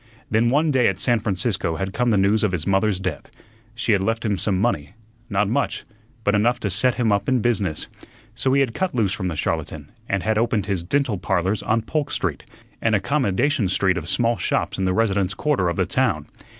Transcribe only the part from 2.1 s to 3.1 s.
news of his mother's